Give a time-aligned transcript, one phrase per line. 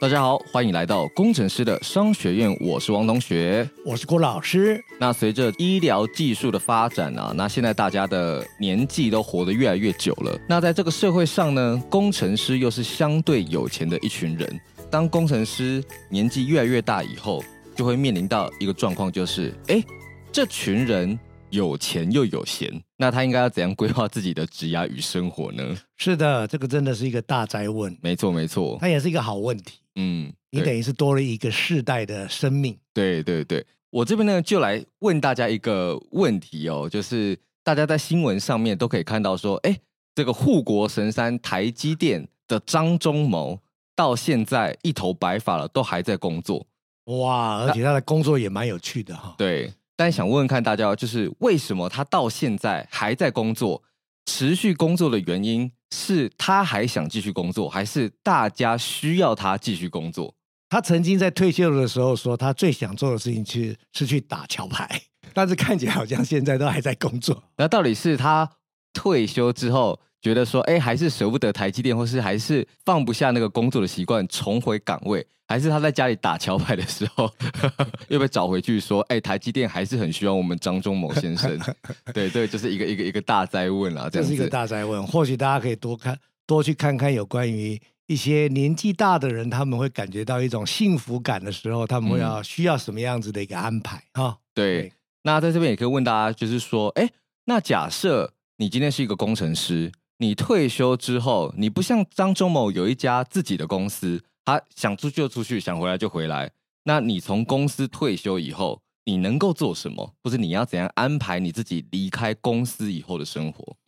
[0.00, 2.50] 大家好，欢迎来到工程师的商学院。
[2.58, 4.82] 我是王同学，我是郭老师。
[4.98, 10.40] 那随着医疗技术的发展啊，那现在大家的年纪都活得越来越久了。
[10.48, 14.60] 那在这个社会上呢，工程师又是相对有钱的一群人。
[14.90, 17.44] 当工程师年纪越来越大以后，
[17.76, 19.84] 就会面临到一个状况，就是哎，
[20.32, 21.18] 这群人
[21.50, 25.76] 有钱又有闲，那他应该要怎样规划自己的职涯与生活呢？
[25.96, 27.96] 是的，这个真的是一个大灾问。
[28.00, 29.78] 没错，没错，它也是一个好问题。
[29.96, 32.78] 嗯，你等于是多了一个世代的生命。
[32.94, 39.76] 对对对，我这边呢就来问大家一个问题哦，就是大家在新闻上面都可以看到说，哎，
[40.14, 43.60] 这个护国神山台积电的张忠谋
[43.96, 46.66] 到现在一头白发了，都还在工作。
[47.06, 49.34] 哇，而且他的工作也蛮有趣的哈。
[49.36, 53.82] 对，但想问问看大家，就是为什么他到现在还在工作？
[54.24, 60.34] 持续工作的原因是他还想继续工作，还是大家需要他继续工作？
[60.70, 65.02] 他曾经在退休的时候说，他最想做的事情去是去打桥牌，
[65.34, 67.42] 但是看起来好像现在都还在工作。
[67.58, 68.50] 那到底是他
[68.94, 70.00] 退休之后？
[70.22, 77.32] 觉得说，哎，还是舍不得台积电，或是还是放不下那个工作的习惯，重回岗位，还是他在家里打桥牌的时候
[78.08, 81.58] 又被找回去说，哎，台积电还是很需要我们张忠谋先生。
[82.12, 85.02] 对，对就是一个一个一个大灾问了，这是一个大灾问。
[85.06, 94.26] 或许大家可以多看多去看看有关于一些年纪大的人，他们会感觉到一种幸福感的时候，他们会要需要什么样子的一个安排哈？
[94.26, 94.92] 嗯、对，对
[95.22, 97.08] 那在这边也可以问大家，就是说，哎，
[97.46, 99.90] 那假设你今天是一个工程师。
[100.20, 106.52] 你退休之后，你不像张忠谋有一家自己的公司，他想出去就出去，想回来就回来。
[106.84, 110.14] 那你从公司退休以后，你能够做什么？
[110.22, 113.78] 或者你要怎样安排你自己离开公司以后的生活？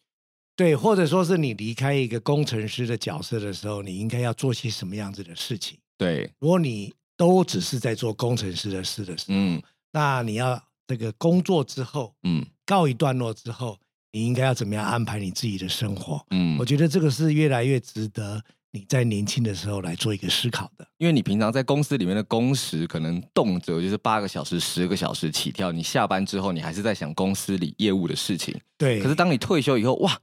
[0.56, 5.76] 对，或者说是你离开一个工程师的角色的时候，你应该要做些什么样子的事情？
[5.98, 13.78] 对，如果你都只是在做工程师的事的时候，嗯，那你要这个工作之后，嗯，告一段落之后。
[14.12, 16.24] 你应该要怎么样安排你自己的生活？
[16.30, 18.42] 嗯，我觉得这个是越来越值得
[18.72, 20.86] 你在年轻的时候来做一个思考的。
[20.98, 28.54] 因为你平常在公司里面的工时可能动辄就是八个小时、十个小时起跳，你下班之后你还是在想公司里业务的事情。
[28.76, 29.00] 对。
[29.00, 30.18] 可是当你退休以后，哇，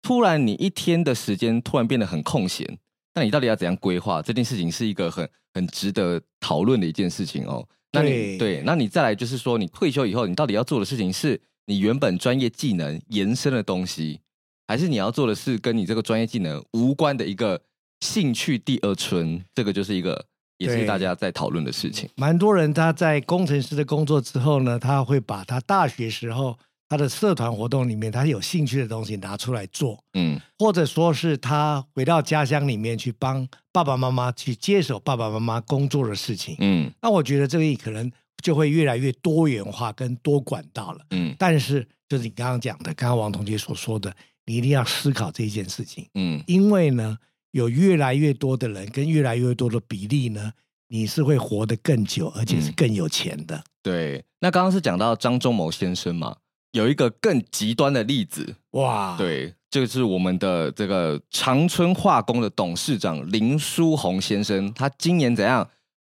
[0.00, 2.78] 突然你一天的时间突然变得很空闲，
[3.14, 4.22] 那你到底要怎样规划？
[4.22, 7.68] 这件事情是一个很很值得讨论的一件事情哦。
[7.92, 11.38] 那你对，对，那你再来就是说，你退休以后，你到底要做的事情是？
[11.66, 14.20] 你原本专业技能延伸的东西，
[14.68, 17.60] 还是你要做的是跟你这个专业技能无关的一个
[18.00, 19.42] 兴趣第二春？
[19.54, 20.26] 这个就是一个，
[20.58, 22.08] 也是大家在讨论的事情。
[22.16, 38.12] 蛮多人他在工程师的工作之后呢，他会把他大学时候他的社团活动里面他有兴趣的东西拿出来做，嗯，或者说是他回到家乡里面去帮爸爸妈妈去接手爸爸妈妈工作的事情，嗯，那我觉得这个可能。
[38.44, 47.16] 就会越来越多元化跟多管道了，嗯，但是就是你刚刚讲的，刚刚王同学所说的，你一定要思考这一件事情，嗯，因为呢，
[47.52, 50.52] 有越来越多的人跟越来越多的比例呢，
[50.88, 53.56] 你是会活得更久，而且是更有钱的。
[53.56, 56.36] 嗯、对，那刚刚是讲到张忠谋先生嘛，
[56.72, 65.66] 有一个更极端的例子，哇，对，就是我们的这个长春化工的董事长林书鸿先生，他今年怎样？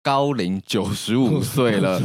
[0.08, 2.00] 高龄九十五岁了，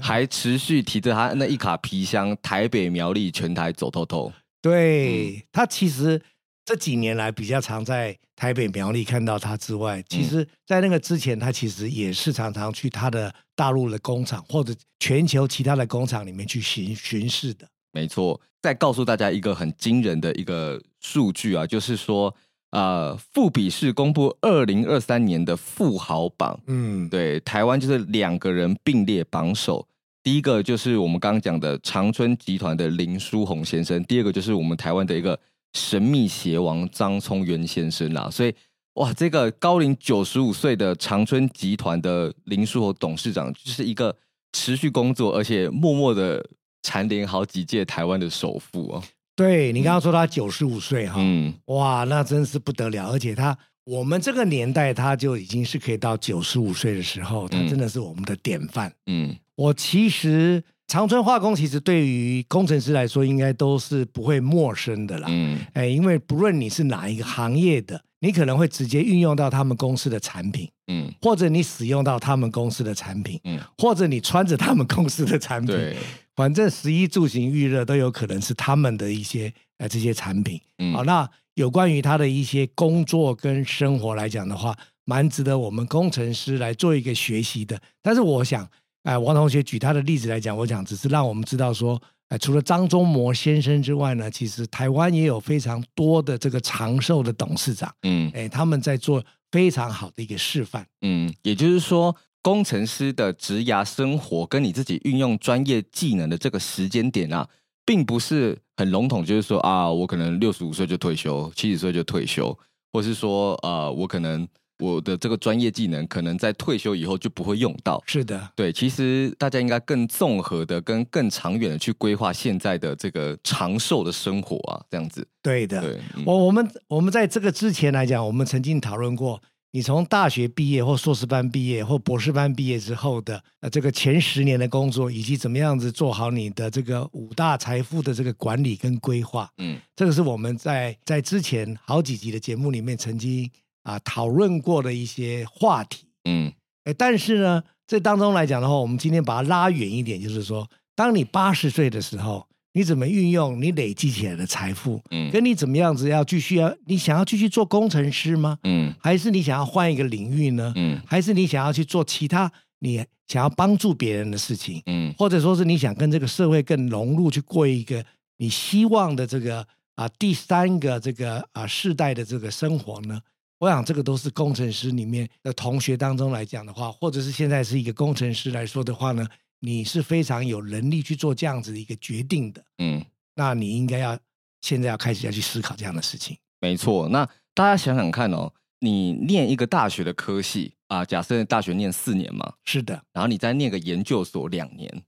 [0.00, 4.32] 还持续提着他那一卡皮箱，台北苗栗全台走透透。
[4.62, 6.22] 对、嗯、他，其实
[6.64, 17.68] 这几年来比较常在台北苗栗看到他之外，其实，在那个之前，他其实也是常常去他的大陆的工厂或者全球其他的工厂里面去巡巡视的。
[17.92, 22.34] 没错，再告诉大家一个很惊人的一个数据啊，就是说。
[22.72, 29.86] 呃，富比士公布二零二三年的富豪榜，嗯，对，台湾就是两个人并列榜首，
[30.22, 35.38] 第一个就是我们刚刚讲的长春集团的林书鸿先生，第二个就是我们台湾的一个
[35.74, 38.30] 神秘邪王张聪元先生啦。
[38.30, 38.54] 所以，
[38.94, 44.16] 哇，这个高龄九十五岁的长春集团的林书鸿董事长，就是一个
[44.54, 46.42] 持续工作而且默默的
[46.82, 49.02] 蝉联好几届台湾的首富哦。
[49.34, 58.92] 对，你刚刚说他九十五岁哈，嗯，哇，那真是不得了，而且他我们这个年代他就已经是可以到九十五岁的时候，他真的是我们的典范。
[59.06, 65.26] 嗯，我其实长春化工其实对于工程师来说，应该都是不会陌生的啦。
[65.30, 68.02] 嗯，哎，因为不论你是哪一个行业的。
[68.24, 75.96] 你可能会直接运用到他们公司的产品，嗯，或者你使用到他们公司的产品，嗯，或者你穿着他们公司的产品，对，
[76.34, 87.80] 反正十一住行育乐都有可能是他们的一些呃这些产品，嗯，好，那有关于他的一些工作跟生活来讲的话，蛮值得我们工程师来做一个学习的。
[88.00, 88.64] 但是我想，
[89.02, 92.00] 哎、呃，王同学举他的例子来讲，我想只是让我们知道说。
[92.40, 107.48] 除了张忠谋先生之外呢，其实台湾也有非常多的这个长寿的董事长，嗯，哎，他们在做非常好的一个示范，嗯，也就是说，工程师的职涯生活跟你自己运用专业技能的这个时间点啊，
[107.86, 112.58] 并不是很笼统，就是说啊，我可能六十五岁就退休，七十岁就退休，
[112.92, 114.46] 或是说呃，我可能。
[114.78, 118.02] 我的这个专业技能可能在退休以后就不会用到。
[118.04, 125.24] 是的，对，其实大家应该更综合的、跟更长远的去规划现在的这个长寿的生活啊，这样子。
[125.40, 129.40] 对的，对，嗯、我我们我们在这个之前来讲，我们曾经讨论过，
[129.72, 139.50] 你从大学毕业或硕士班毕业或博士班毕业之后的呃这个前十年的工作，以及怎么样子做好你的这个五大财富的这个管理跟规划。
[139.58, 143.50] 嗯，这个是我们在在之前好几集的节目里面曾经。
[143.84, 146.52] 啊，讨论过的一些话题，嗯，
[146.84, 155.02] 哎，但是呢，这当中来讲的话，我们今天把它拉远一点，就是说，当你八十岁的时候，你怎么运用你累积起来的财富？
[155.10, 158.58] 嗯，跟你怎么样子要继续要，你想要继续做工程师吗？
[158.64, 160.72] 嗯，还是你想要换一个领域呢？
[160.76, 164.82] 嗯，还是你想要去做其他你想要帮助别人的事情？
[164.86, 168.04] 嗯，或者说是你想跟这个社会更融入，去过一个
[168.38, 173.20] 你希望的这个啊第三个这个啊世代的这个生活呢？
[173.58, 179.24] 我想，这个都是工程师里面的同学当中来讲的话，或者是现在是一个工程师来说的话呢，
[179.64, 182.64] 你是非常有能力去做这样子的一个决定的。
[182.78, 183.04] 嗯，
[183.36, 184.18] 那你应该要
[184.60, 186.36] 现在要开始要去思考这样的事情。
[186.60, 187.24] 没错，那
[187.54, 195.02] 大家想想看哦，你念一个大学的科系啊，假设大学念四年嘛，是的，然后你再念个研究所两年，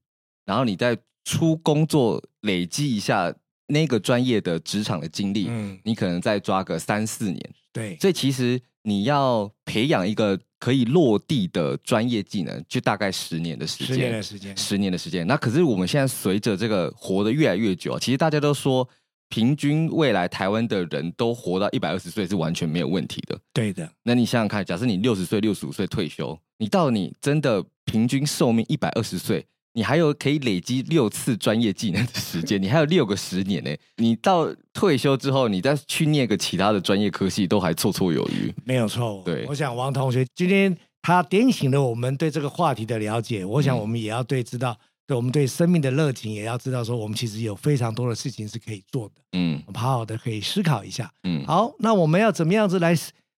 [0.44, 3.34] 然后你再出工作累积一下
[3.66, 7.54] 那个专业的职场的经历，嗯，你可能再抓个三四年。
[7.72, 13.86] 对，所以其实你要培养一个可以落地的专业技能，就大概十年的时间。
[13.86, 15.26] 十年的时间，十年的时间。
[15.26, 18.88] 那可是我们现在随着这个活得越来越久，其实大家都说，
[19.28, 23.38] 平均未来台湾的人都活到一百二十岁是完全没有问题的。
[23.52, 23.90] 对的。
[24.02, 29.46] 那你想想看，假设你六十岁、六十五岁退休，你到你真的平均寿命一百二十岁。
[29.74, 33.70] 你还有可以累积六次专业技能的时间，你还有六个十年呢。
[33.98, 38.52] 你到退休之后，你再去念个其他的专业科系，都还绰绰有余。
[38.64, 39.20] 没有错。
[39.24, 43.44] 对，我想王同学今天他点醒了我们对这个话题的了解。
[43.44, 44.78] 我想我们也要对知道，嗯、
[45.08, 49.14] 对我们对生命的热情，也要知道说，我们其实有非常多的事情是可以做的。
[49.32, 51.10] 嗯，我们好好的可以思考一下。
[51.24, 52.96] 嗯，好，那我们要怎么样子来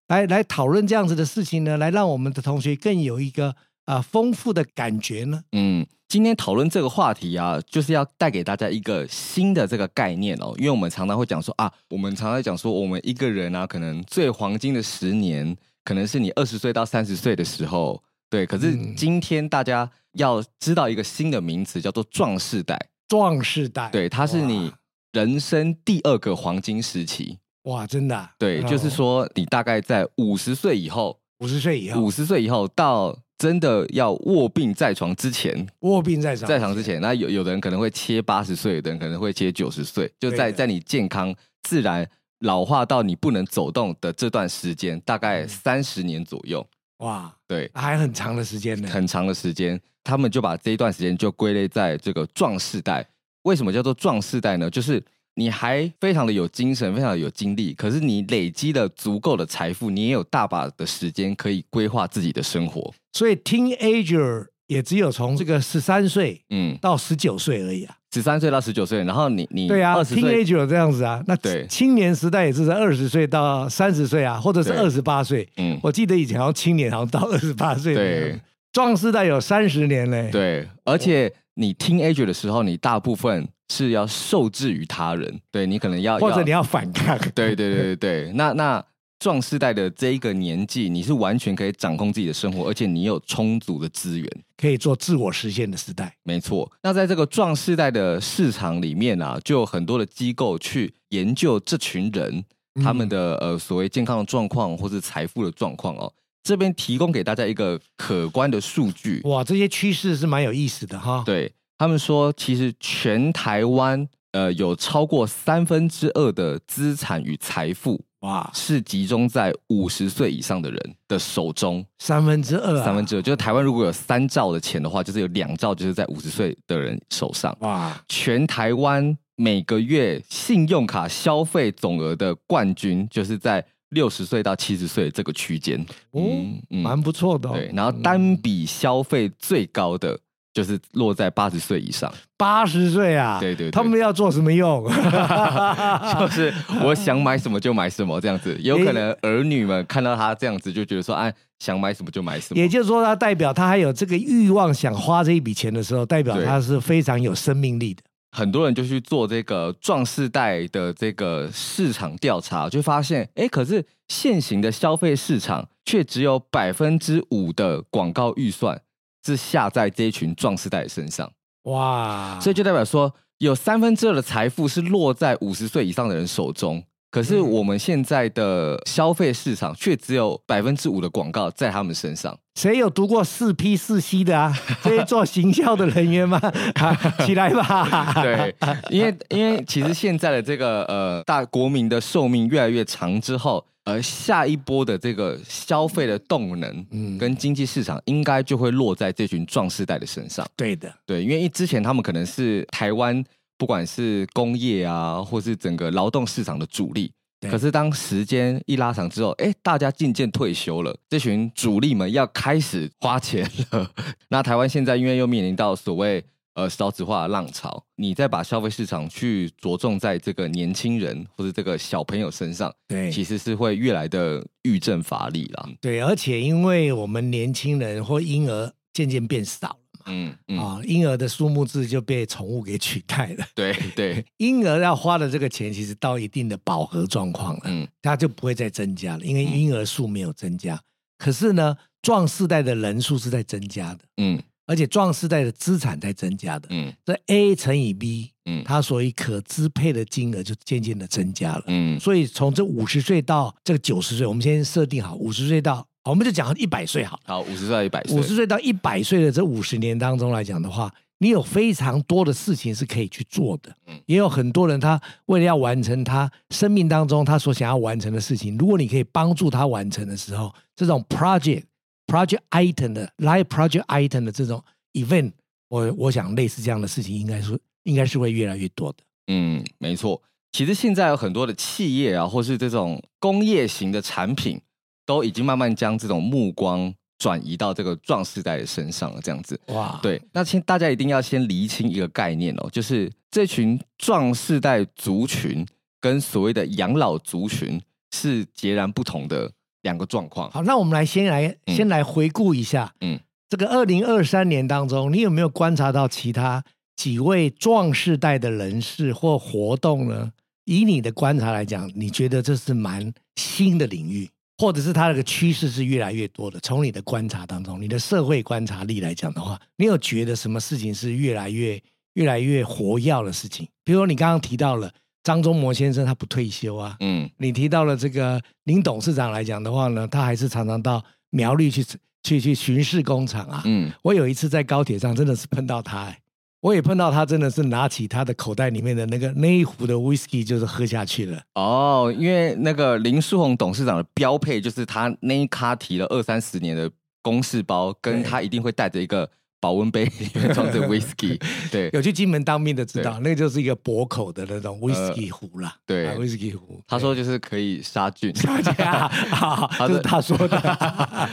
[0.08, 1.78] 来来讨论这样子的事情呢？
[1.78, 3.56] 来让我们的同学更有一个
[3.86, 5.42] 啊、呃、丰富的感觉呢？
[5.52, 5.86] 嗯。
[6.08, 10.54] 今天讨论这个话题啊，就是要带给大家一个新的这个概念哦。
[10.56, 18.00] 因为我们常常会讲说啊，我们常常讲说，我们一个人啊，可能最黄金的十年，可能是你二十岁到三十岁的时候。
[18.30, 22.78] 对，可是今天大家要知道一个新的名词，叫做壮世代。
[23.08, 24.72] 壮世代，对，它是你
[25.10, 27.38] 人生第二个黄金时期。
[27.64, 28.32] 哇，真的啊？
[28.38, 33.18] 对，就是说你大概在五十岁以后，五十岁以后，五十岁以后到。
[33.38, 42.08] 真的要卧病在床之前，卧病在床，在床之前，那有有的人可能会切八十岁，有的人可能会切九十岁，就在在你健康自然
[42.40, 46.66] 老化到你不能走动的这段时间，大概三十年左右。
[46.98, 49.80] 哇，对，还很长的时间呢，很长的时间。
[50.02, 53.06] 他们就把这一段时间就归类在这个壮世代。
[53.42, 54.70] 为什么叫做壮世代呢？
[54.70, 55.02] 就是。
[55.38, 62.92] 你还非常的有精神，非常的有精力，可是你累积了足够的财富，你也有大把的时间可以规划自己的生活。
[63.12, 67.94] 所以，teenager 也只有从这个十三岁，嗯，到十九岁而已啊。
[68.14, 75.46] 十三岁到十九岁，然后你你对啊，teenager 这样子啊，那对青年时代也是在二十岁到三十岁啊，或者是二十八岁。
[75.58, 77.94] 嗯，我记得以前好像青年好像到二十八岁。
[77.94, 78.40] 对，
[78.72, 80.30] 壮世代有三十年嘞。
[80.32, 83.46] 对，而且你 teenager 的时候，你大部分。
[83.68, 88.32] 是要受制于他人，对你可能要，或者你要反抗，对对对对对。
[88.36, 88.84] 那那
[89.18, 96.14] 壮世代的这一个年纪，你是完全可以掌控自己的生活，而且你有充足的资源，可以做自我实现的时代。
[96.22, 96.70] 没错。
[96.82, 102.44] 那在这个壮世代的市场里面啊，就有很多的机构去研究这群人
[102.82, 106.12] 他们的呃所谓健康的状况或是财富的状况哦。
[106.42, 109.20] 这边提供给大家一个可观的数据。
[109.24, 111.24] 哇，这些趋势是蛮有意思的哈。
[111.26, 118.00] 对，他们说，其实全台湾呃有超过三分之二的资产与财富。
[118.20, 127.54] 哇，是集中在五十岁以上的人的手中，三分之二，三分之二，就是台湾如果有三兆的钱的话，就是有两兆就是在五十岁的人手上。
[127.60, 135.78] 哇，全台湾每个月信用卡消费总额的冠军，就是在六十岁到七十岁这个区间，
[136.10, 136.22] 哦，
[136.70, 137.52] 嗯，蛮不错的哦。
[137.52, 140.18] 对，然后单笔消费最高的。
[140.56, 144.82] 就是落在八十岁以上，八十岁啊，对，对对，他们要做什么用？
[146.18, 146.50] 就是
[146.82, 152.58] 我想买什么就买什么这样子， 有可能儿女们看到他这样子就觉得说，哎，想买什么就买什么。
[152.58, 158.02] 也就是说，他代表他还有这个欲望想花这一笔钱的时候，代表他是非常有生命力的。
[158.34, 168.80] 很多人就去做这个壮世代的这个市场调查，就发现，哎，可是现行的消费市场却只有百分之五的广告预算。
[169.26, 171.30] 是下在这一群壮士代身上，
[171.64, 172.38] 哇！
[172.40, 176.82] 所以就代表说，有三分之二的财富是落在五十岁以上的人手中。
[177.10, 182.36] 可是我们现在的消费市场却只有百分之五的广告在他们身上。
[182.56, 184.54] 谁有读过四 P 四 C 的啊？
[184.82, 186.38] 这些做行销的人员吗？
[187.24, 188.12] 起来吧！
[188.22, 188.54] 对，
[188.90, 193.64] 因为因为其实现在的这个呃大国民的寿命越来越长之后。
[193.86, 200.44] 而下一波的这个消费的动能，嗯，跟经济市场应该就会落在这群壮世代的身上。
[200.56, 203.24] 对的，对，因为之前他们可能是台湾
[203.56, 207.10] 不管是工业啊，或是整个劳动市场的主力。
[207.48, 213.90] 可是当时间一拉长之后，哎，大家渐渐退休了，这群主力们要开始花钱了。
[214.28, 216.24] 那台湾现在因为又面临到所谓。
[216.56, 225.68] 呃，少子化的浪潮，你再把消费市场去着重在这个年轻人或者这个小朋友身上，对，其实是会越来的愈振乏力啦。
[225.82, 233.44] 对，而且因为我们年轻人或婴儿渐渐变少了嘛，嗯嗯，啊，婴儿的数目字就被宠物给取代了。
[233.54, 240.74] 对对， 婴儿要花的这个钱，其实到一定的饱和状况了，嗯，它就不会再增加了，因为婴儿数没有增加。
[240.76, 240.80] 嗯、
[241.18, 244.42] 可是呢，壮世代的人数是在增加的，嗯。
[244.66, 271.62] 而且壮世代的资产在增加的，嗯，这 A 乘以 B，嗯，它所以可支配的金额就渐渐的增加了，嗯，所以从这五十岁到这个九十岁，我们先设定好五十岁到，我们就讲一百岁好，好，五十岁到一百岁，五十岁到一百岁的这五十年当中来讲的话，你有非常多的事情是可以去做的，嗯，也有很多人他为了要完成他生命当中他所想要完成的事情，如果你可以帮助他完成的时候，这种 project。
[272.06, 275.32] Project item 的 Live Project item 的这种 event，
[275.68, 278.98] 我我想类似这样的事情，应该是应该是会越来越多的。
[279.26, 280.22] 嗯，没错。
[280.52, 284.60] 其实现在有很多的企业啊，或是这种工业型的产品，
[285.04, 289.20] 都已经慢慢将这种目光转移到这个壮世代的身上了。
[289.20, 290.22] 这样子，哇，对。
[290.32, 295.66] 那先大家一定要先厘清一个概念哦，就是这群壮世代族群
[296.00, 297.78] 跟所谓的养老族群
[298.12, 299.52] 是截然不同的。
[299.86, 300.50] 两个状况。
[300.50, 306.64] 好，那我们来先来先来回顾一下，嗯，嗯这个二零二三年当中，你有没有观察到其他
[306.96, 310.32] 几位壮世代的人士或活动呢？
[310.64, 314.28] 以你的观察来讲，你觉得这是蛮新的领域，
[314.58, 316.58] 或者是它那个趋势是越来越多的？
[316.60, 321.80] 从你的观察当中，你的社会观察力来讲的话，你有觉得什么事情是越来越
[322.14, 323.68] 越来越活跃的事情？
[323.84, 324.90] 比如说你刚刚提到了。
[325.26, 331.84] 张忠谋先生他不退休啊，嗯，你提到了这个林董事长来讲的话呢，他还是常常到苗栗去
[332.22, 336.20] 去去巡视工厂啊，嗯，我有一次在高铁上真的是碰到他，哎，
[336.60, 341.42] 我也碰到他真的是拿起他的口袋里面的那个那一壶的 whisky 就是喝下去了。
[341.56, 346.88] 哦，因为那个林书鸿董事长的标配就是他那一咖提了二三十年的
[347.20, 349.28] 公事包，跟他一定会带着一个。
[349.58, 355.74] 保温杯里面装着 威士忌，对，有去金门当兵的知道，那个就是一个薄口的那种威士忌壶啦。
[355.86, 356.80] 对，威士忌壶。
[356.86, 358.34] 他说就是可以杀菌。
[358.36, 359.68] 杀菌啊！
[359.78, 360.58] 这是他说的。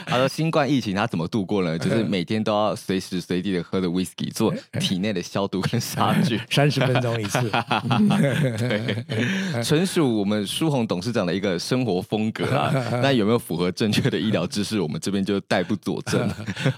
[0.05, 1.77] 他说新冠疫情他怎么度过呢？
[1.77, 7.51] 就是每天都要随时随地的喝着威士忌，做体内的消毒跟杀菌，三十分钟一次。
[8.57, 12.71] 对，纯属我们舒红董事长的一个生活风格啊。
[13.01, 14.79] 那有没有符合正确的医疗知识？
[14.79, 16.29] 我们这边就代不佐证。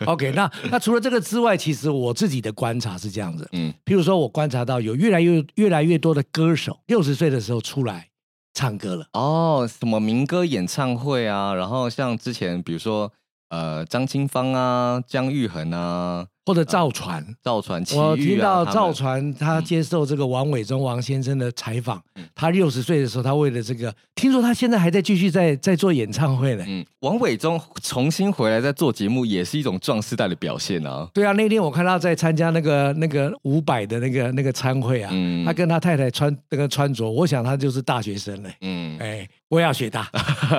[0.06, 8.10] OK，那那除了这个之外，其实我自己的观察是这样子，嗯，譬如说我观察到有越来越越来越多的歌手六十岁的时候出来
[8.54, 9.08] 唱歌了。
[9.14, 13.12] 哦，什么民歌演唱会啊，然后像之前比如说
[13.50, 16.28] 呃张清芳啊、姜育恒啊。
[16.46, 26.64] 或者赵传，赵传，我听到造船他接受这个王伟忠王先生的采访，嗯、他六十岁的时候，他为了这个，听说他现在还在继续在在做演唱会呢。
[26.68, 31.10] 嗯，王伟忠重新回来在做节目，也是一种壮士代的表现啊。
[31.14, 38.50] 对啊，那天我看他在参加那个那个五百的那个那个参会啊，嗯、他跟他太太穿那个穿着，我想他就是大学生了。
[38.62, 40.08] 嗯，哎，我也要学他。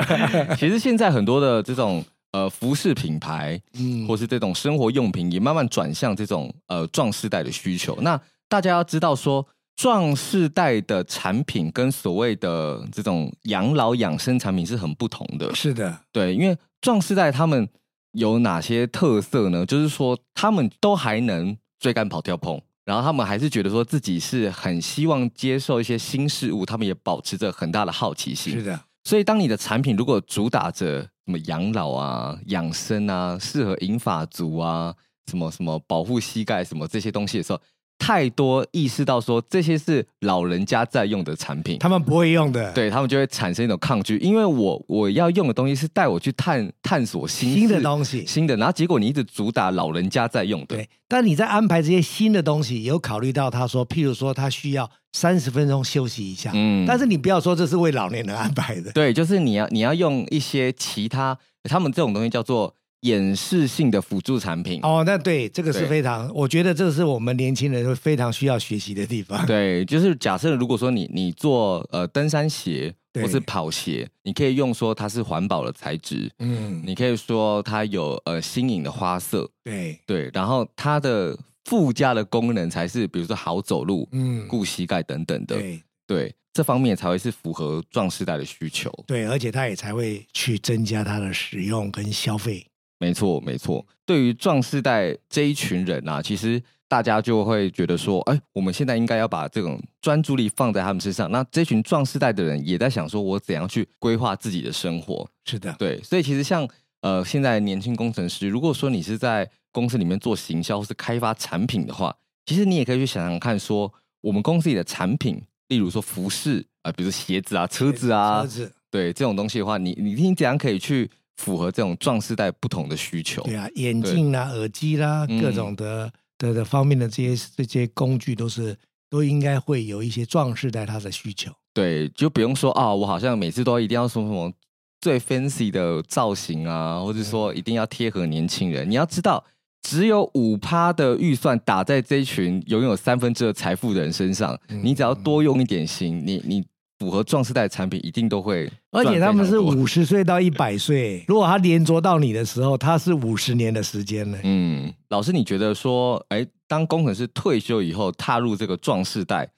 [0.59, 2.05] 其实现在很多的这种。
[2.37, 7.97] 呃，服饰品牌，嗯，或是这种生活用品，也慢慢转向这种呃壮世代的需求。
[8.03, 15.55] 那大家要知道说，壮世代的产品跟所谓的这种养老养生产品是很不同的。
[15.55, 17.67] 是的，对，因为壮世代他们
[18.13, 19.65] 有哪些特色呢？
[19.65, 28.53] 就是说，他们都还能追赶跑跳碰，然后他们还是觉得说自己是很希望接受一些新事物，他们也保持着很大的好奇心。
[28.53, 34.95] 是的，所以当你的产品如果主打着什么养老啊、养生啊、适合银发族啊、
[35.27, 37.61] 什么什么保护膝盖什么这些东西的时候，
[37.99, 54.91] 太多意识到说这些是老人家在用的产品，他们不会用的，对他们就会产生一种抗拒，因为我我要用的东西是带我去探探索新新的东西，新的，然后结果你一直主打老人家在用的，对，但你在安排这些新的东西，有考虑到他说，譬如说他需要。
[55.13, 62.75] 三十分钟休息一下，嗯，但是你不要说这是为老年人安排的，对，就是你要你要用一些其他，他们这种东西叫做
[63.07, 64.81] 演示性的辅助产品。
[64.83, 69.45] 哦，那对，这个是非常，我觉得这是我们年轻人会非常需要学习的地方。
[69.47, 81.37] 对，就是假设如果说你你做呃登山鞋或是跑鞋，你可以用说它是环保的材质，嗯，你可以说它有呃新颖的花色，对对，然后它的。
[81.67, 88.89] 附加的功能才是，比如说好走路、嗯，顾膝盖等等的，对对，这方面才会是符合壮世代的需求。
[89.05, 92.65] 对，而且它也才会去增加它的使用跟消费。
[92.99, 93.85] 没错，没错。
[94.05, 101.31] 对于壮世代这一群人啊，其实大家就会觉得说，哎，我们现在应该要把这种专注力放在他们身上。
[101.31, 105.29] 那这群壮世代的人也在想说，我怎样去规划自己的生活？
[105.45, 106.01] 是的，对。
[106.03, 106.67] 所以其实像
[107.01, 123.43] 呃，现在年轻工程师，如果说你是在公司里面做行销或是开发产品的话，其实你也可以去想想看，说我们公司里的产品，例如说服饰啊，比如说鞋子啊、车子啊，车子，对这种东西的话，你你你怎样可以去符合这种壮世代不同的需求？
[123.43, 128.77] 对啊，眼镜啦、耳机啦，各种的、嗯、的的方面的这些这些工具，都是
[129.09, 131.53] 都应该会有一些壮世代他的需求。
[131.73, 134.53] 对，就不用说啊，我好像每次都一定要说什么
[135.01, 138.89] 最 fancy 的造型啊，或者说一定要贴合年轻人。
[138.89, 139.45] 嗯、你要知道。
[139.83, 146.65] 只有五趴的预算打在这一群拥有三分之二财富的人身上，嗯、你只要多用一点心，你你
[146.99, 148.71] 符合壮世代的产品一定都会。
[148.91, 154.39] 而且他们是五十岁到一百岁，如果他连着到你的时候，他是五十年的时间呢。
[154.43, 159.51] 嗯，老师，你觉得说，哎，当工程师退休以后，踏入这个壮世代。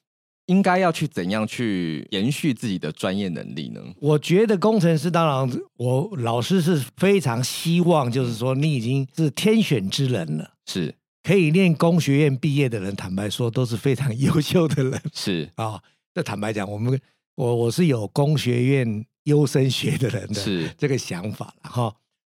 [0.46, 3.82] 应该要去怎样去延续自己的专业能力呢？
[4.00, 15.78] 我觉得工程师当然，我老师是非常希望，就是说你已经是天选之人了，是可以念工学院毕业的人，坦白说都是非常优秀的人，是啊。
[16.14, 16.98] 这坦白讲，我们
[17.38, 21.94] 我我是有工学院优生学的人的，是这个想法了哈。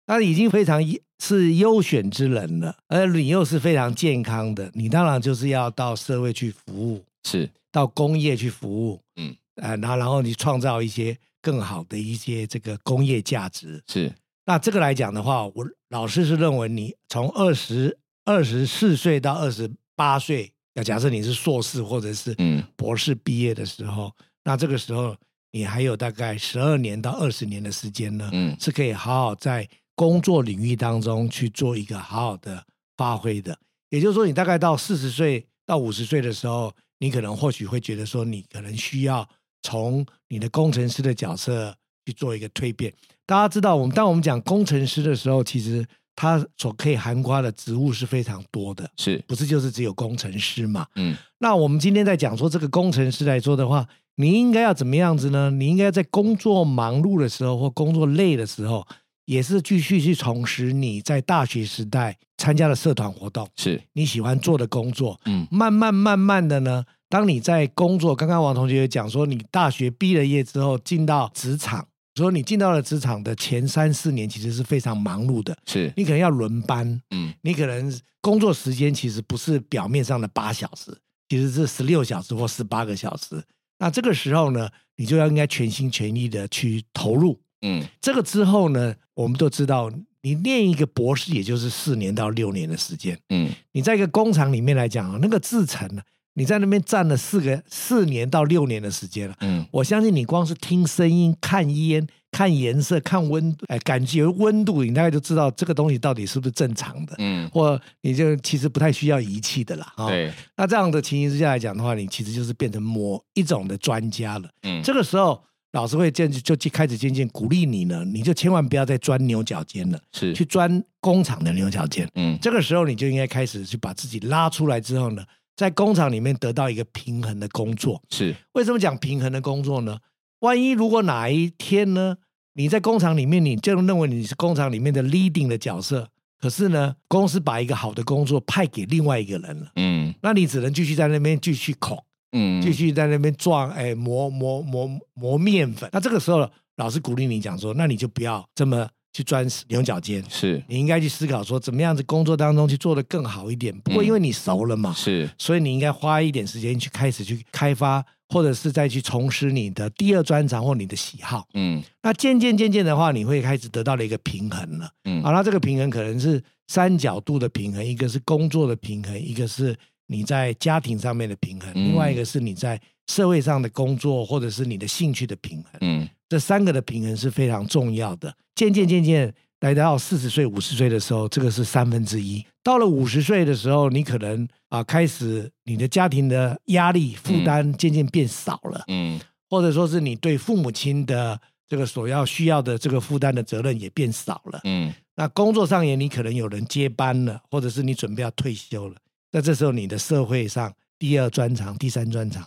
[0.06, 0.78] 那已经非常
[1.18, 7.48] 是优选之人了，而你又是非常健康的，你当然就是要到社会去服务，是。
[7.72, 14.12] 到工业去服务，嗯，呃，然后然后你创造一些更好的一些这个工业价值，是。
[14.44, 25.16] 那这个来讲的话，我老师是认为你从二十二十四岁到二十八岁，要假设你是硕士或者是嗯博士毕业的时候，嗯、那这个时候
[25.52, 32.64] 你还有大概十二年到二十年的时间呢，嗯，是可以好好在工作领域当中去做一个好好的
[32.96, 33.58] 发挥的。
[33.90, 36.72] 也就是说，你大概到四十岁到五十岁的时候。
[37.02, 39.26] 你可能或许会觉得说，你可能需要
[39.62, 41.74] 从你的工程师的角色
[42.04, 42.92] 去做一个蜕变。
[43.24, 45.82] 大家知道，我们当我们讲工程师的时候，其实
[46.14, 50.86] 他所可以涵盖的职务是非常多的，是不是就是只有工程师嘛？
[50.96, 51.16] 嗯。
[51.38, 53.88] 那我们今天在讲说这个工程师来说的话，
[54.20, 55.50] 你应该要怎么样子呢？
[55.50, 58.86] 你应该在工作忙碌的时候或工作累的时候。
[59.26, 65.20] 也是继续去从事你在大学时代参加的社团活动，是你喜欢做的工作。
[65.24, 75.56] 嗯，慢慢慢慢的呢，当你在工作，刚刚王同学也讲说，你大学毕了业之后进到职场，说你进到了职场的前三四年，其实是非常忙碌的。
[75.64, 83.40] 是你可能要轮班，嗯，你可能工作时间其实不是表面上的八小时，其实是十六小时或十八个小时。
[83.80, 87.40] 那这个时候呢，你就要应该全心全意的去投入。
[87.62, 89.90] 嗯，这个之后呢，我们都知道，
[90.22, 93.18] 你念一个博士，也就是四年到六年的时间。
[93.30, 96.02] 嗯，你在一个工厂里面来讲啊，那个制程呢，
[96.40, 99.36] 你在那边站了四个四年到六年的时间了。
[99.40, 107.14] 嗯，我相信你光是听声音、看烟、看颜色、看温度，哎，感觉温度，你大概就知道这个东西到底是不是正常的。
[107.18, 109.92] 嗯，或你就其实不太需要仪器的啦。
[110.08, 114.48] 对，那这样的情形之下来讲的话，你其实就是变成某一种的专家了。
[114.62, 115.42] 嗯，这个时候。
[115.72, 122.10] 老师会渐就就开始渐渐鼓励你呢，你就千万不要再钻牛角尖了，是去钻工厂的牛角尖。
[122.16, 125.22] 嗯，这个时候你就应该开始去把自己拉出来之后呢，
[125.56, 128.02] 在工厂里面得到一个平衡的工作。
[128.10, 129.98] 是为什么讲平衡的工作呢？
[130.40, 132.16] 万一如果哪一天呢，
[132.54, 136.08] 你在工厂里面，你就认为你是工厂里面的 leading 的角色，
[136.38, 142.04] 可是呢，公司把一个好的工作派给另外一个人了，嗯，那你只能继续在那边继续口。
[142.32, 145.90] 嗯，继续在那边撞，哎，磨磨磨磨面粉。
[145.92, 153.76] 那这个时候，老师鼓励你讲说，那你就不要这么去钻牛角尖，是你应该去思考说，怎么样子工作当中去做的更好一点。
[153.80, 161.46] 不过因为你熟了嘛，是，所以你应该花一点时间去开始去开发，或者是再去重拾你的第二专长或你的喜好。
[161.54, 164.90] 嗯，那渐渐渐渐的话，你会开始得到了一个平衡了。
[165.04, 169.76] 嗯，好，那这个平衡可能是三角度的平衡，一个是工作的平衡，一个是。
[170.12, 175.72] 你在家庭上面的平衡，另外一个是你在社会上的工作，或者是你的兴趣的平衡。
[175.82, 178.34] 嗯，这三个的平衡是非常重要的。
[178.54, 182.42] 渐渐渐渐来到四十岁、五十岁的时候，这个是三分之一。
[182.62, 188.84] 到了五十岁的时候，你可能啊开始你的家庭的压力负担渐渐变少了。
[188.86, 194.60] 嗯，或者说是你对父母亲的这个所要需要的这个负担的责任也变少了。
[194.62, 198.94] 嗯，那工作上也你可能有人接班了，或者是你准备要退休了。
[199.32, 202.46] 那这时候，你的社会上第二专长、第三专长，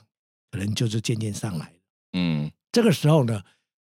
[0.52, 1.74] 可能就是渐渐上来了。
[2.14, 3.42] 嗯，这个时候呢，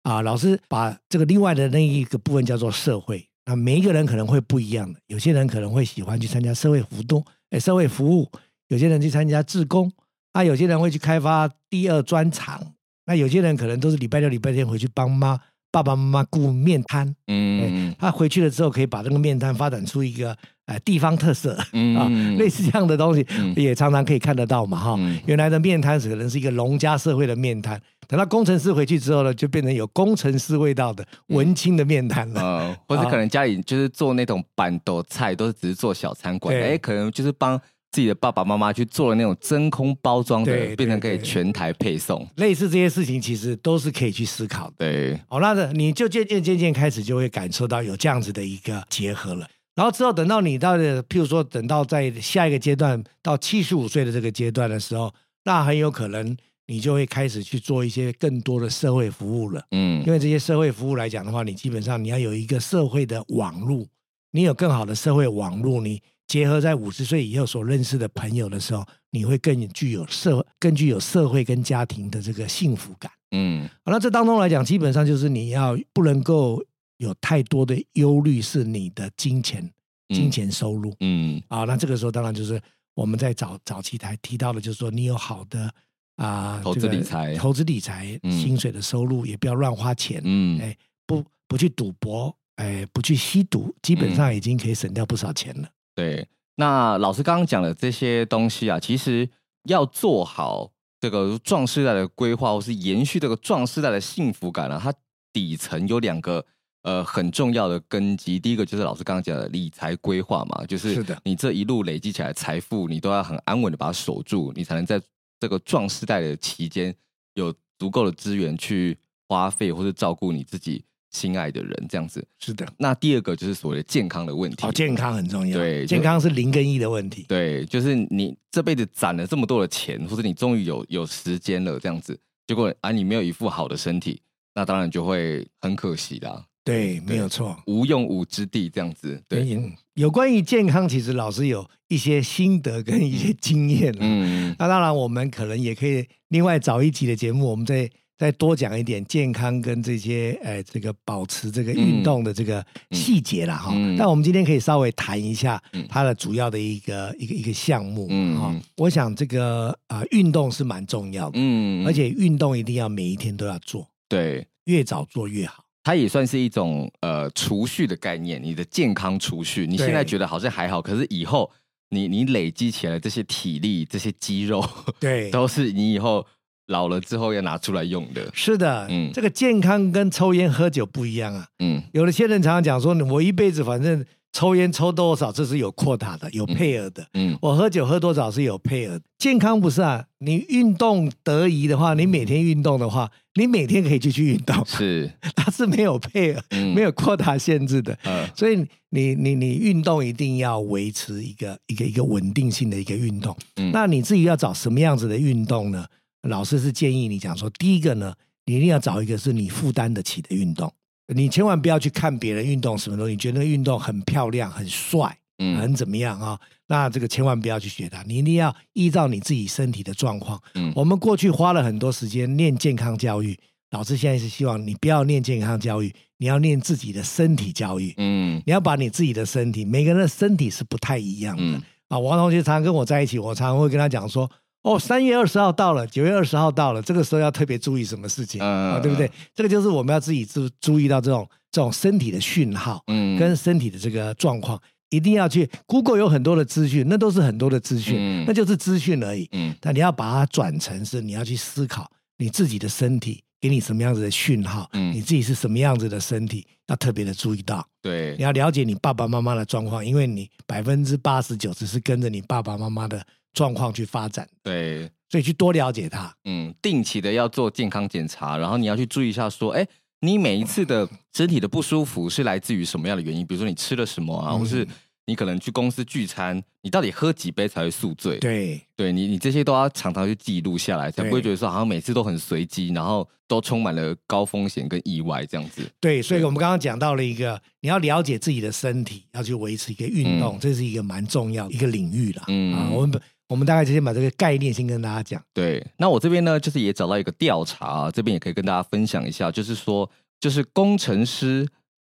[0.07, 3.27] 啊，老师把这个另外的那一个部分叫做社会。
[3.45, 8.25] 那每一个人可能会不一样的，有些人可能会喜欢去参加社会活动，哎，社会服务；
[8.69, 9.91] 有些人去参加志工，
[10.31, 12.73] 啊，有些人会去开发第二专长。
[13.05, 15.37] 那有些人可能都是礼拜六、礼拜天回去帮妈。
[15.69, 25.19] 爸爸妈妈顾面摊，嗯，他回去了之后可以把这个面摊发展出一个呃地方特色，嗯啊，类似这样的东西，嗯、也常常可以看得到嘛，哈、嗯。
[25.27, 37.59] 原来的面摊可能是一个农家社会的面摊，等到工程师回去之后呢，就变成有工程师味道的文青的面摊了，嗯呃、或者可能家里就是做那种板豆菜，都是只是做小餐馆，哎，可能就是帮。
[37.89, 44.73] 自己的爸爸妈妈去做了那种真空包装的，变成可以全台配送，类似这些事情，其实都是可以去思考的。
[44.79, 49.47] 对，好，那你就渐渐渐渐开始就会感受到有这样子的一个结合了。
[49.73, 55.11] 然后之后等到你到的，譬如说等到在下一个阶段到七十五岁的这个阶段的时候，
[55.45, 56.35] 那很有可能
[56.67, 59.65] 你就会开始去做一些更多的社会服务了。
[59.71, 63.87] 嗯，因为这些社会服务来讲的话，你基本上你要有一个社会的网路，
[64.31, 66.01] 你有更好的社会网路，你。
[66.27, 73.09] 结合在五十岁以后所认识的朋友的时候，你会更具有社更具有社会跟家庭的这个幸福感。
[73.31, 76.61] 嗯，好，那这当中来讲，基本上就是你要不能够
[76.97, 79.71] 有太多的忧虑，是你的金钱、
[80.09, 80.93] 金钱收入。
[80.99, 82.61] 嗯，啊，那这个时候当然就是
[82.93, 85.73] 我们在早早期台提到的，就是说你有好的
[86.17, 90.21] 啊投资理财、投资理财、薪水的收入，也不要乱花钱。
[90.23, 90.75] 嗯，哎，
[91.07, 95.69] 不不去赌博，哎，不去吸毒，基本上已经可以省掉不少钱了。
[95.95, 99.29] 对，那老师刚刚讲的这些东西啊，其实
[99.69, 104.93] 要做好这个壮世代的规划，或是延续这个壮世代的幸福感啊，它
[105.31, 106.43] 底层有两个
[106.81, 108.39] 呃很重要的根基。
[108.39, 114.99] 第一个就是老师刚刚讲的理财规划嘛，就是你这一路累积起来财富，你都要很安稳的把它守住，你才能在
[115.39, 116.95] 这个壮世代的期间
[117.33, 118.97] 有足够的资源去
[119.27, 120.83] 花费或者照顾你自己。
[121.09, 124.67] 心爱的人这样子是的，那第二个就是所谓的健康的问题。
[124.67, 125.57] 哦，健康很重要。
[125.57, 127.25] 对，健康是零跟一的问题。
[127.29, 134.21] 对，就是你这辈子攒了这么多的钱，或者你终于有有时间了这样子，结果啊你没有一副好的身体，
[134.53, 136.45] 那当然就会很可惜啦。
[136.67, 139.23] 对，没有错，无用武之地这样子。
[139.27, 139.47] 对，
[139.93, 143.95] 有关于健康，其实老师有一些心得跟一些经验。
[143.99, 147.89] 嗯，那当然我们可能也可以另外找一集的节目，我们再。
[148.19, 153.69] 再多讲一点健康跟这些，呃，这个保持这个运动的这个细节了哈。
[153.75, 158.49] 嗯嗯、但我们今天可以稍微谈一下它的主要的一个一个一个项目哈。
[158.51, 165.63] 嗯、我想这个啊、呃，运动是蛮重要的，嗯，而且运动一定要每一天都要做，对，越早做越好。
[165.87, 169.65] 它也算是一种呃储蓄的概念，你的健康储蓄。
[169.65, 171.49] 你现在觉得好像还好，可是以后
[171.91, 174.61] 你你累积起来这些体力、这些肌肉，
[174.99, 176.27] 对， 都是你以后。
[176.67, 178.29] 老了之后要拿出来用的。
[178.33, 181.47] 是的，嗯，这个健康跟抽烟喝酒不一样啊。
[181.59, 184.05] 嗯，有的些人常常讲说，我一辈子反正。
[184.33, 187.01] 抽烟抽多少，这是有扩大的，有配额的。
[187.13, 188.99] 嗯，嗯，我喝酒喝多少是有配额。
[189.17, 194.63] 健康不是啊，你运动得宜的话，你每天运动的话，你每天可以继续运动。
[194.65, 197.97] 是， 它是没有配额，嗯、没有扩大限制的。
[198.03, 203.35] 嗯，所以你你你运动一定要维持一个一个一个稳定性的一个运动。
[203.55, 205.85] 嗯，那你自己要找什么样子的运动呢？
[206.27, 208.13] 老师是建议你讲说，第一个呢，
[208.45, 210.71] 你一定要找一个是你负担得起的运动。
[211.13, 216.39] 你千万不要去看别人运动什么东西，你觉得运动很漂亮、很帅、嗯，很怎么样啊？
[216.67, 220.41] 那这个千万不要去学它，你一定要依照你自己身体的状况。
[220.55, 223.37] 嗯，我们过去花了很多时间练健康教育，
[223.71, 227.93] 老师现在是希望你不要练健康教育，你要练自己的身体教育。
[227.97, 231.43] 嗯，你要把你自己的身体，每个人的身体是不太一样的。
[231.43, 234.29] 嗯，啊，王同学常常跟我在一起，我常常会跟他讲说。
[234.67, 238.81] 哦，三月二十号到了，九月二十号到了，这个时候要特别注意什么事情啊、呃？
[238.81, 239.09] 对不对？
[239.33, 245.49] 这个就是我们要自己注注意到这种这种身体的讯号，嗯，跟身体的这个状况，一定要去。
[245.65, 249.29] Google 有很多的资讯，那都是很多的资讯，嗯、那就是资讯而已。
[249.31, 257.67] 嗯，但你要把它转成是你要去思考你自己的身体给你什么样子的讯号，嗯，你自己是什么样子的身体，要特别的注意到。
[257.81, 263.05] 对，你要了解你爸爸妈妈的状况，因为你百分之八十九只是跟着你爸爸妈妈的。
[263.33, 266.11] 状况去发展，对，所以去多了解他。
[266.23, 269.67] 嗯，定期的要做健康检查，然后你要去注意一下，说，哎，
[269.99, 273.23] 你每一次的身体的不舒服是来自于什么样的原因？
[273.27, 274.67] 比如说你吃了什么啊，嗯、或是
[275.07, 278.19] 你可能去公司聚餐，你到底喝几杯才会宿醉？
[278.19, 285.67] 对，对你，你这些都要常常去记录下来，才不会觉得说好像每次都很随机，然后都充满了高风险跟意外这样子。
[285.79, 292.23] 对，所以我们刚刚讲到了一个，你要了解自己的身体，要去维持一个运动，嗯、这是一个蛮重要的一个领域啦。
[292.27, 293.01] 嗯啊，我们。
[293.29, 295.21] 我们大概就先把这个概念先跟大家讲。
[295.33, 301.45] 对，那我这边呢，就是也找到一个调查啊，这边也可以跟大家分享一下，就是说，就是工程师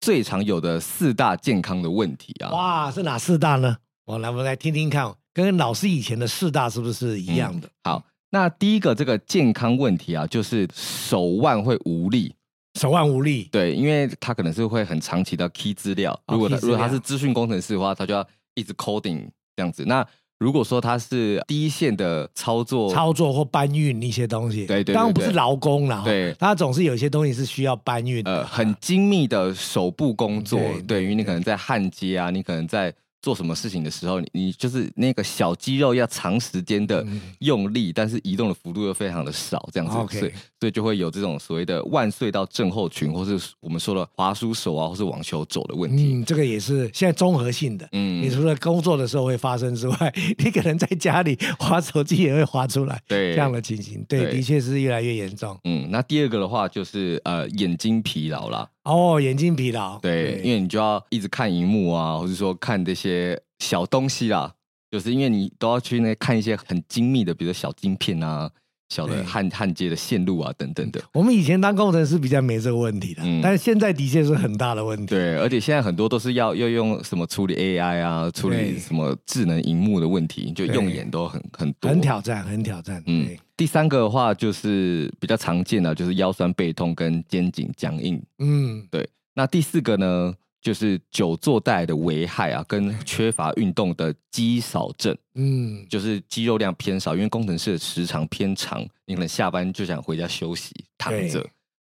[0.03, 2.51] 最常有的四大健康的问题啊。
[2.51, 3.77] 哇，是哪四大呢？
[4.05, 7.69] 我来，我们来听听看，跟老师以前的四大是不是一样的？
[7.69, 12.35] 嗯，好，那第一个这个健康问题啊，就是手腕会无力，
[12.81, 13.49] 手腕无力。
[13.53, 19.85] 对，因为他可能是会很长期的 key 资料，如果他如果他是资讯工程师的话，他就要一直 coding 这样子。
[19.85, 20.05] 那
[20.43, 26.03] 如果说他是第一线的操作、操作或搬运一些东西，对对，对，当然不是劳工了。
[26.05, 30.61] 对，他总是有一些东西是需要搬运的，呃，很精密的手部工作。
[30.89, 32.93] 对于你可能在焊接啊，你可能在。
[33.23, 37.07] 做什么事情的时候，你你就是那个小肌肉要长时间的
[37.39, 46.15] 用力，嗯，但是移动的幅度又非常的少，这样子.所以所以就会有这种所谓的腕隧到症候群，或是我们说的滑鼠手啊，或是网球肘的问题。
[46.15, 47.89] 嗯，这个也是现在综合性的。
[47.93, 53.01] 嗯，你除了工作的时候会发生之外，你可能在家里滑手机也会滑出来。
[53.07, 55.57] 对，这样的情形，对，对的确是越来越严重。
[55.65, 58.69] 嗯，那第二个的话就是呃眼睛疲劳啦。
[58.85, 64.53] 哦，眼睛疲劳，对，对，因为你就要一直看荧幕啊，或者说看这些小东西啦，
[64.91, 68.51] 就是因为你都要去那看一些很精密的，比如说小晶片啊、
[68.89, 71.01] 小的焊焊接的线路啊等等的。
[71.15, 75.07] 我们以前当工程师比较没这个问题的，嗯，但是现在的确是很大的问题。
[75.07, 83.01] 对，而且现在很多都是要要用什么处理 AI 啊，处理什么智能荧幕的问题，就用眼都很很多，很挑战，很挑战。
[83.07, 83.29] 嗯。
[83.63, 88.21] 第三个的话就是比较常见的，就是腰酸背痛跟肩颈僵硬。
[88.41, 89.09] 嗯，对。
[89.35, 95.17] 那第四个呢，就是久坐带来的危害啊，跟 缺乏运动的肌少症。
[95.37, 101.41] 嗯，就是肌肉量偏少，因为工程师的时长偏长，你可能下班就想回家休息，躺着。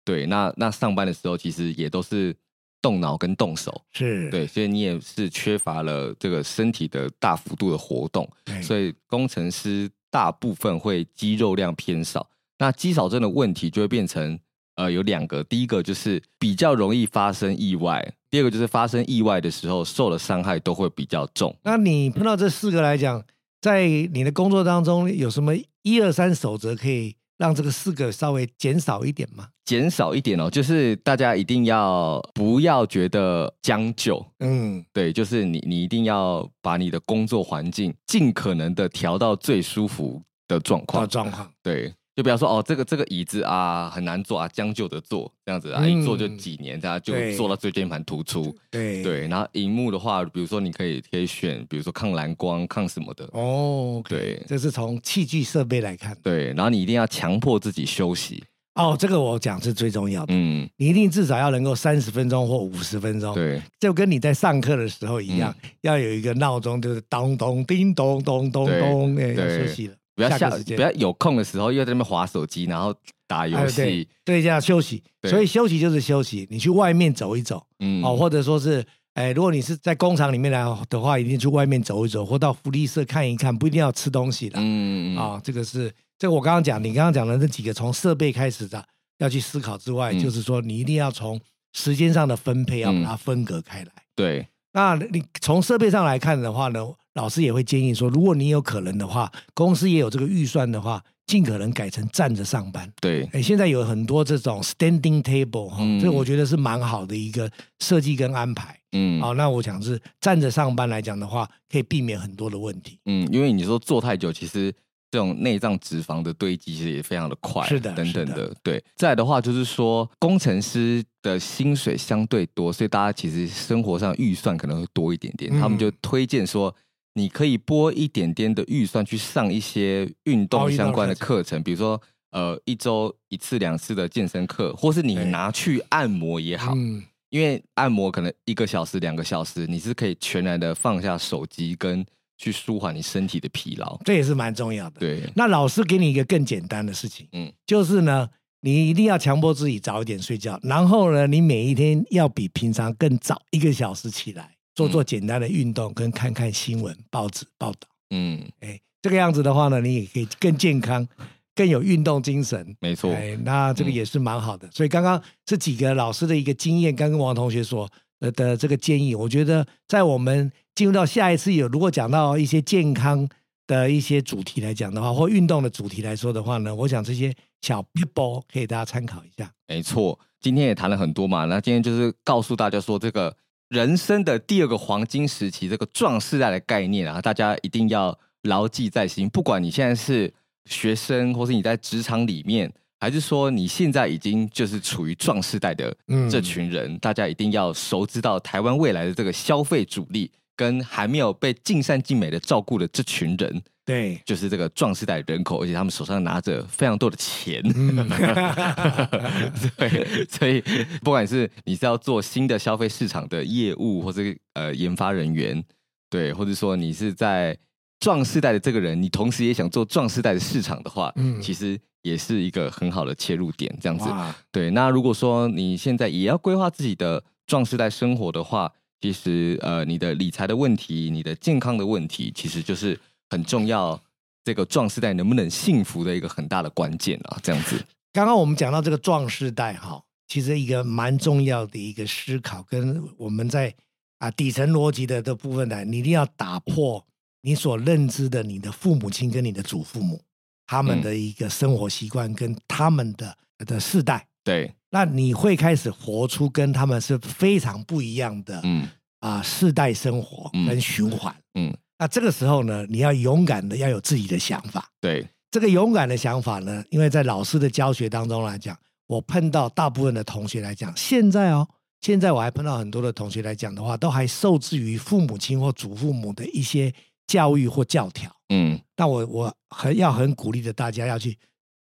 [0.04, 2.32] 对，对，那那上班的时候其实也都是
[2.80, 8.30] 动脑跟动手，是对，所以你也是缺乏了这个身体的大幅度的活动。
[8.62, 9.90] 所以工程师。
[10.14, 14.38] 大部分会肌肉量偏少，那肌少症的问题就会变成
[14.76, 21.52] 呃有两个，第一个就是比较容易发生意外，第二个就是发生意外的时候受的伤害都会比较重。
[21.64, 23.24] 那你碰到这四个来讲，
[23.60, 29.48] 在你的工作当中有什么一二三守则可以让这个四个稍微减少一点嘛？
[29.64, 41.94] 减少一点哦，就是大家一定要不要觉得将就，嗯，对，就是你你一定要把你的工作环境尽可能的调到最舒服的状况，状况，对。
[42.14, 48.56] 就比方说，哦，这个这个椅子啊很难坐啊，将就着坐这样子啊，嗯、一坐就几年，大家就坐到椎间盘突出。
[48.70, 53.24] 对对，然后荧幕的话，比如说你可以可以选，比如说抗蓝光、抗什么的。
[53.32, 56.16] 哦，okay、对，这是从器具设备来看。
[56.22, 58.44] 对，然后你一定要强迫自己休息。
[58.76, 60.34] 哦，这个我讲是最重要的。
[60.34, 63.34] 嗯，你一定至少要能够三十分钟或五十分钟。
[63.34, 69.94] 对，就跟你在上课的时候一样，嗯、要有一个闹钟，就是咚咚叮咚咚咚咚，哎，要休息了。
[70.14, 72.94] 不要下不要有空的时候又在那边划手机，然后
[73.26, 75.02] 打游戏，对，对，这样休息。
[75.24, 88.86] 所以休息就是休息，你去外面走一走，嗯，哦，或者说是，哎，如果你是在工厂里面来的话，一定去外面走一走，或到福利社看一看，不一定要吃东西的，嗯嗯啊，这个是这个我刚刚讲，你刚刚讲的那几个从设备开始的
[89.18, 91.40] 要去思考之外，嗯、就是说你一定要从
[91.72, 94.48] 时间上的分配要把它分隔开来，嗯、对。
[94.72, 102.90] 那你从设备上来看的话呢，老师也会建议说，如果你有可能的话，公司也有这个预算的话，尽可能改成站着上班。
[103.00, 107.50] 对，哎，现在有很多这种 standing table 哈、嗯，这我觉得是蛮好的一个
[107.80, 108.78] 设计跟安排。
[108.92, 112.98] 嗯，好，那我想是站着上班来讲的话，可以避免很多的问题。
[113.06, 114.72] 嗯，因为你说坐太久，其实。
[115.10, 118.84] 这种内脏脂肪的堆积其实也非常的快，是的，等等的，的对。
[118.96, 125.56] 再来的话就是说，工程师的薪水相对多，所以大家其实生活上预算可能会多一点点。
[125.56, 126.74] 嗯、他们就推荐说，
[127.14, 132.00] 你可以拨一点点的预算去上一些运动相关的课程，比如说
[132.30, 142.04] 呃一周一次两次的健身课，或是你拿去按摩也好，嗯、因为按摩可能一个小时两个小时，你是可以全然的放下手机跟。
[142.36, 144.98] 去舒缓你身体的疲劳，这也是蛮重要的。
[144.98, 148.28] 对，那老师给你一个更简单的事情，嗯，就是呢，
[148.62, 157.88] 你一定要强迫自己早一点睡觉，然后呢，你每一天要比平常更早一个小时起来，做做简单的运动，跟看看新闻、报纸报道。
[158.10, 161.06] 嗯，哎，这个样子的话呢，你也可以更健康，
[161.54, 162.76] 更有运动精神。
[162.80, 164.66] 没错，哎，那这个也是蛮好的。
[164.68, 167.88] 嗯，所以刚刚这几个老师的一个经验，刚跟王同学说
[168.20, 170.52] 的的这个建议，我觉得在我们。
[170.74, 173.28] 进入到下一次有，如果讲到一些健康
[173.64, 179.48] 的一些主题来讲的话，或运动的主题来说的话呢，我想这些小 people 可以大家参考一下。
[179.68, 183.36] 没错，今天也谈了很多嘛，那今天就是告诉大家说，这个
[183.74, 189.28] 人生的第二个黄金时期，这个壮世代的概念啊，大家一定要牢记在心。
[189.28, 190.32] 不管你现在是
[190.66, 195.92] 学生，或是你在职场里面，还是说你现在已经就是处于壮世代的
[196.30, 200.30] 这群人，嗯、大家一定要熟知到台湾未来的这个消费主力。
[200.56, 208.08] 跟还没有被尽善尽美的照顾的这群人，对，就是这个壮世代人口，而且他们手上拿着非常多的钱，嗯、
[209.76, 210.62] 对， 所以
[211.02, 214.22] 不管是你是要做新的消费市场的业务，或者
[214.54, 215.62] 呃研发人员，
[216.08, 217.56] 对，或者说你是在
[218.00, 224.34] 壮世代的这个人，你同时也想做壮世代的市场的话，嗯，其实也是一个很好的切入点，这样子，哇。
[224.50, 224.70] 对。
[224.70, 232.98] 那如果说你现在也要规划自己的壮世代生活的话，其实，呃，你的理财的问题，你的健康的问题，其实就是
[233.34, 234.00] 很重要。
[234.44, 237.82] 这个壮世代能不能幸福的一个很大的关键啊，这样子。
[238.12, 243.74] 刚刚我们讲到这个壮世代，哈，其实一个蛮重要的一个思考，跟我们在
[244.18, 247.02] 啊底层逻辑的这部分呢，你一定要打破
[247.40, 250.20] 你所认知的你的父母亲跟你的祖父母
[250.66, 254.26] 他们的一个生活习惯跟他们的的世代。
[254.44, 258.86] 对，那你会开始活出跟他们是非常不一样的，嗯
[259.20, 264.90] 啊，世代生活跟循环，嗯，嗯，那这个时候呢，你要勇敢的要有自己的想法。
[265.00, 268.76] 对，这个勇敢的想法呢，因为在老师的教学当中来讲，
[269.06, 271.68] 我碰到大部分的同学来讲，现在哦，
[272.00, 276.92] 现在我还碰到很多的同学来讲的话，都还受制于父母亲或祖父母的一些
[277.26, 281.38] 教育或教条，嗯，那我我很要很鼓励的大家要去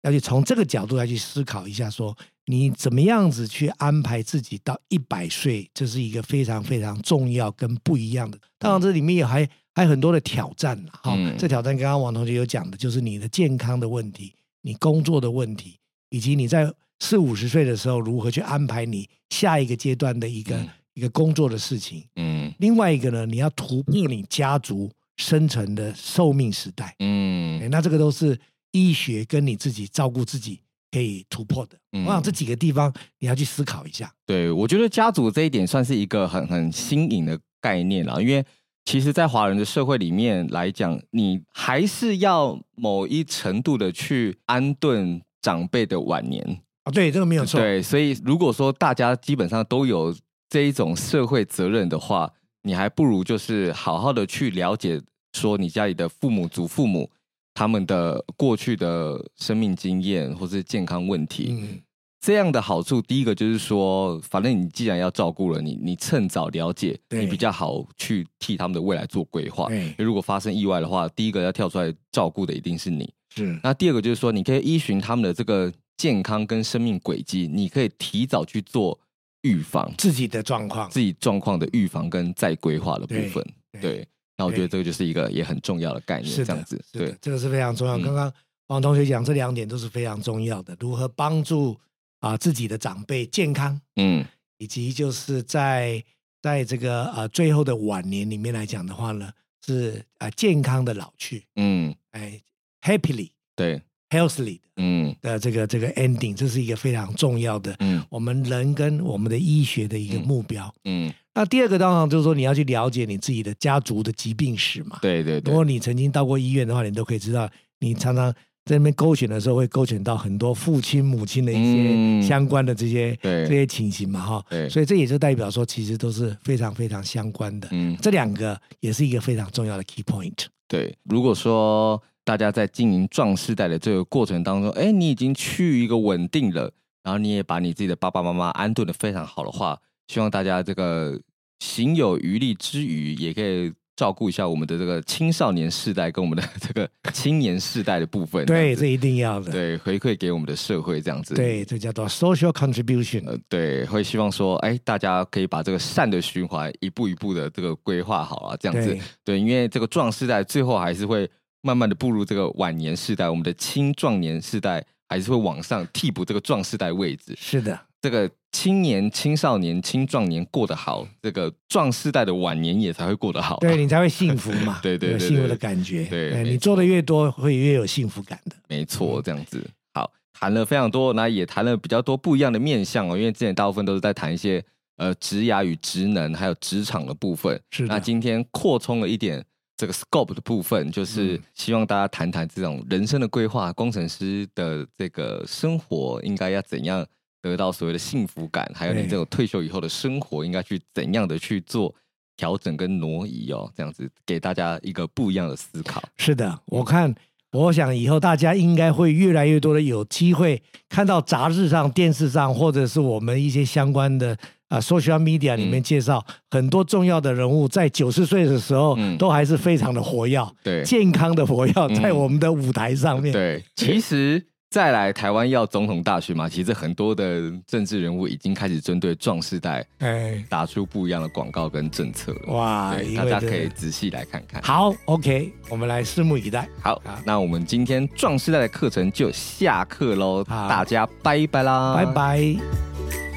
[0.03, 2.16] 要去从这个角度来去思考一下说。
[2.51, 5.71] 你怎么样子去安排自己到一百岁？
[5.75, 8.38] 这是一个非常非常重要跟不一样的。
[8.59, 9.47] 当然，这里面也还
[9.78, 15.78] 还有很多的挑战哈，嗯、这挑战刚刚王同学有讲的，就是你的健康的问题，你工作的问题，
[16.10, 22.02] 以及你在四五十岁的时候如何去安排你下一个阶段的一个、嗯、一个工作的事情。
[22.16, 22.52] 嗯。
[22.58, 26.96] 另外一个呢，你要突破你家族生存的寿命时代。
[26.98, 27.70] 嗯。
[27.70, 28.36] 那这个都是
[28.72, 30.60] 医学跟你自己照顾自己。
[30.90, 34.10] 可以突破的，我想这几个地方你要去思考一下。
[34.24, 38.42] 对，我觉得家族这一点算是一个很很新颖的概念了，因为
[38.90, 46.90] 其实，在华人的社会里面来讲，你还是要某一程度的去安顿长辈的晚年啊。
[46.90, 47.61] 对，这个没有错。
[47.61, 50.16] 对，所以如果说大家基本上都有
[50.48, 54.98] 这一种社会责任的话，你还不如就是好好的去了解，
[55.35, 57.10] 说你家里的父母、祖父母。
[57.52, 61.81] 他们的过去的生命经验或是健康问题，嗯、
[62.21, 69.69] 这样的好处，第一个就是说，反正你既然要照顾了你，你趁早了解，对你比较好去替他们的未来做规划。
[69.69, 73.12] 对如果发生意外的话，第一个要跳出来照顾的一定是你。
[73.35, 73.58] 是。
[73.62, 78.98] 那第二个就是说，你可以依循他们的这个健康跟生命轨迹，你可以提早去做
[79.42, 83.44] 预防自己的状况，自己状况的预防跟再规划的部分。
[83.73, 83.81] 对。
[83.81, 84.08] 对
[84.40, 86.81] 那我觉得这个就是一个也很重要的概念，这样子。
[86.92, 87.98] 对，这个是非常重要。
[87.98, 88.33] 刚刚
[88.69, 91.77] 王同学讲这两点都是非常重要的，如何帮助
[92.21, 94.25] 啊自己的长辈健康，嗯，
[94.58, 96.02] 以及就是在
[96.42, 99.31] 在这个呃最后的晚年里面来讲的话呢，
[99.66, 102.40] 是啊健康的老去，嗯，哎
[102.83, 103.83] ，happily，对。
[104.10, 105.14] healthily 嗯。
[105.21, 117.50] 的这个这个 ending，这是一个非常重要的，嗯，我们人跟我们的医学的一个目标，嗯，那第二个当然就是说你要去了解你自己的家族的疾病史嘛，对对对，如果你曾经到过医院的话，你都可以知道，
[117.81, 118.35] 你常常
[118.69, 132.00] 在那边勾选的时候会勾选到很多父亲母亲的一些相关的这些这些情形嘛，哈，对，所以这也就代表说其实都是非常非常相关的，嗯，这两个也是一个非常重要的 key point，对，如果说。
[132.25, 136.71] 大家在经营壮世代的这个过程当中，哎，你已经趋于一个稳定了，
[137.02, 141.19] 然后你也把你自己的爸爸妈妈安顿的非常好的话，希望大家这个
[141.60, 148.46] 行有余力之余，也可以照顾一下我们的这个青少年世代跟我们的这个青年世代的部分。
[148.46, 149.51] 对，这一定要的。
[149.51, 151.35] 对，回馈给我们的社会这样子。
[151.35, 153.27] 对，这叫做 social contribution。
[153.27, 158.90] 呃，对，会希望说，哎，大家可以把这个善的循环一步一步的这个规划好啊，这样子。
[158.90, 161.29] 对，对，因为这个壮世代最后还是会。
[161.61, 167.35] 慢慢的步入这个晚年世代，我们的青壮年世代还是会往上替补这个壮世代位置。
[167.37, 174.79] 是的，这个青年、青少年、青壮年过得好，这个壮世代的晚年也才会过得好，对，你才会幸福嘛。
[174.83, 176.05] 对对，对，有幸福的感觉。
[176.05, 178.57] 对，对，你做的越多，会越有幸福感的。
[178.69, 179.69] 没错，这样子。
[179.94, 183.17] 好，谈了非常多，那也谈了比较多不一样的面向哦。
[183.17, 184.65] 因为之前大部分都是在谈一些
[184.96, 187.61] 呃职涯与职能，还有职场的部分。
[187.71, 187.94] 是的。
[187.94, 189.44] 那今天扩充了一点。
[189.81, 197.07] 这个 scope 的部分，就是希望大家谈谈这种人生的规划，工程师的这个生活应该要怎样
[197.42, 201.94] 得到所谓的幸福感，还有你这种退休以后的生活应该去怎样的去做
[202.36, 206.02] 调整跟挪移哦，这样子给大家一个不一样的思考。
[206.16, 207.14] 是的，我看，
[207.52, 214.36] 我想以后大家应该会越来越多的有机会看到杂志上、电视上，或者是我们一些相关的。
[214.68, 223.32] 啊，social media 里面介绍很多重要的人物，在九十岁的时候，都还是非常的活跃，对，健康的活跃在我们的舞台上面。
[223.32, 232.52] 对，其实再来台湾要总统大选嘛，其实很多的政治人物已经开始针对壮世代，哎，打出不一样的广告跟政策了。
[232.52, 234.60] 哇，大家可以仔细来看看。
[234.62, 236.69] 好，OK，我们来拭目以待。
[236.83, 243.27] 好，那我们今天壮世代的课程就下课喽，大家拜拜啦，拜拜。